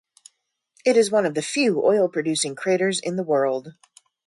[0.83, 3.75] It is one of the few oil-producing craters in the world.